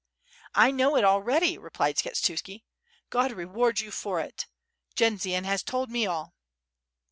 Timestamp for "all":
6.07-6.33